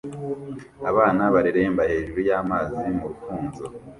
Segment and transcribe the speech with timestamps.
[0.89, 3.63] Abana bareremba hejuru y'amazi mu rufunzo